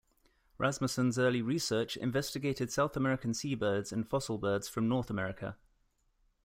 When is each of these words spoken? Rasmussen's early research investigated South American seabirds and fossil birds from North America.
Rasmussen's 0.57 1.19
early 1.19 1.43
research 1.43 1.95
investigated 1.95 2.71
South 2.71 2.97
American 2.97 3.35
seabirds 3.35 3.91
and 3.91 4.09
fossil 4.09 4.39
birds 4.39 4.67
from 4.67 4.89
North 4.89 5.11
America. 5.11 5.57